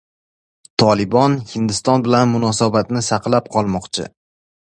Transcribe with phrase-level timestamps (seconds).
[0.83, 4.09] Tolibon Hindiston bilan munosabatlarni saqlab qolmoqchi